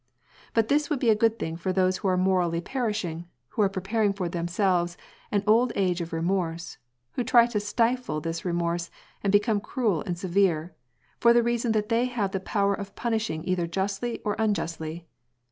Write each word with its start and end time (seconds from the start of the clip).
But 0.55 0.67
this 0.67 0.89
would 0.89 0.97
be 0.97 1.11
a 1.11 1.15
good 1.15 1.37
thing 1.37 1.55
for 1.57 1.71
those 1.71 1.97
who 1.97 2.07
are 2.07 2.17
morally 2.17 2.59
perishing, 2.59 3.27
who 3.49 3.61
are 3.61 3.69
preparing 3.69 4.13
for 4.13 4.27
them 4.27 4.47
selves 4.47 4.97
an 5.31 5.43
old 5.45 5.71
age 5.75 6.01
of 6.01 6.11
remorse, 6.11 6.79
who 7.11 7.23
try 7.23 7.45
to 7.45 7.59
stifle 7.59 8.19
this 8.19 8.43
remorse 8.43 8.89
and 9.23 9.31
become 9.31 9.61
cruel 9.61 10.01
and 10.07 10.17
severe, 10.17 10.73
for 11.19 11.33
the 11.33 11.43
reason 11.43 11.71
that 11.73 11.89
they 11.89 12.05
have 12.05 12.31
the 12.31 12.39
power 12.39 12.73
of 12.73 12.95
punishing 12.95 13.47
either 13.47 13.67
justly 13.67 14.23
or 14.25 14.35
unjustly. 14.39 15.05